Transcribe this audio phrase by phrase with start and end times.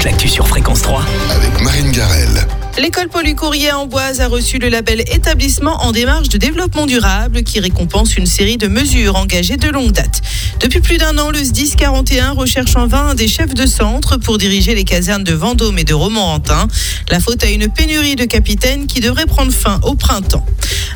[0.00, 1.04] toute l'actu sur Fréquence 3.
[1.30, 2.46] avec Marine Garel.
[2.78, 8.16] L'école Polycourrier Amboise a reçu le label établissement en démarche de développement durable qui récompense
[8.16, 10.22] une série de mesures engagées de longue date.
[10.60, 14.38] Depuis plus d'un an, le SDIS 41 recherche en vain des chefs de centre pour
[14.38, 16.66] diriger les casernes de Vendôme et de Romorantin.
[17.10, 20.46] La faute à une pénurie de capitaines qui devrait prendre fin au printemps.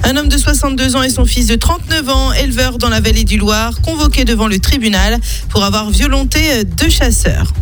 [0.04, 3.24] Un homme de 62 ans et son fils de 39 ans, éleveur dans la vallée
[3.24, 5.18] du Loir, convoqués devant le tribunal
[5.50, 7.52] pour avoir violenté deux chasseurs.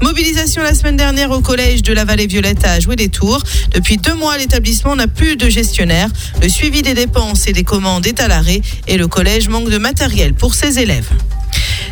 [0.00, 3.42] Mobilisation la semaine dernière au collège de la Vallée Violette à jouer des tours.
[3.72, 6.08] Depuis deux mois, l'établissement n'a plus de gestionnaire.
[6.40, 9.78] Le suivi des dépenses et des commandes est à l'arrêt et le collège manque de
[9.78, 11.08] matériel pour ses élèves.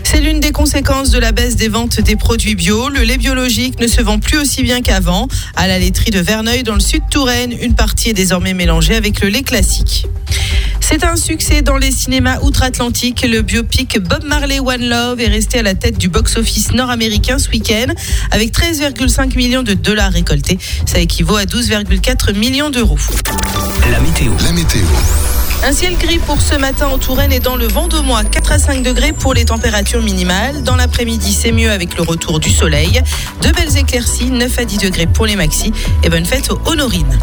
[0.04, 2.88] C'est l'une des conséquences de la baisse des ventes des produits bio.
[2.88, 5.26] Le lait biologique ne se vend plus aussi bien qu'avant.
[5.56, 9.20] À la laiterie de Verneuil, dans le sud Touraine, une partie est désormais mélangée avec
[9.20, 10.06] le lait classique.
[10.88, 13.26] C'est un succès dans les cinémas outre-Atlantique.
[13.28, 17.48] Le biopic Bob Marley One Love est resté à la tête du box-office nord-américain ce
[17.48, 17.92] week-end
[18.30, 20.60] avec 13,5 millions de dollars récoltés.
[20.86, 22.98] Ça équivaut à 12,4 millions d'euros.
[23.90, 24.30] La météo.
[24.44, 24.86] La météo.
[25.64, 28.84] Un ciel gris pour ce matin en Touraine et dans le Vendômois, 4 à 5
[28.84, 30.62] degrés pour les températures minimales.
[30.62, 33.02] Dans l'après-midi, c'est mieux avec le retour du soleil.
[33.42, 35.72] De belles éclaircies, 9 à 10 degrés pour les maxis.
[36.04, 37.18] Et bonne fête aux Honorines.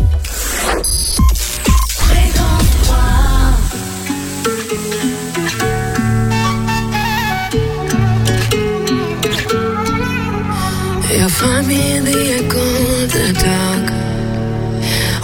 [11.13, 12.65] You'll find me in the echo
[13.03, 13.85] of the dark,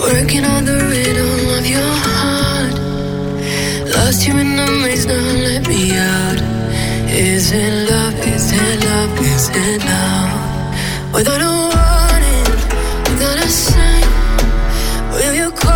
[0.06, 2.74] working on the rhythm of your heart.
[3.96, 5.16] Lost you in the maze, now
[5.48, 6.40] let me out.
[7.10, 8.14] Is it love?
[8.34, 9.20] Is it love?
[9.20, 10.32] Is it love?
[11.12, 12.50] Without a warning,
[13.10, 14.08] without a sign,
[15.12, 15.69] will you?